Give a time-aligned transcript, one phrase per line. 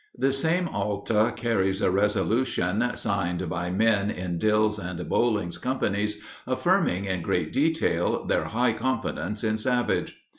[0.17, 7.05] The same Alta carries a resolution, signed by men in Dill's and Boling's companies, affirming
[7.05, 10.17] in great detail their high confidence in Savage.